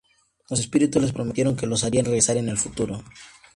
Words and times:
Los 0.49 0.59
espíritus 0.59 0.99
les 0.99 1.11
prometieron 1.13 1.55
que 1.55 1.67
los 1.67 1.83
harían 1.83 2.05
regresar 2.05 2.37
en 2.37 2.49
el 2.49 2.57
futuro. 2.57 3.03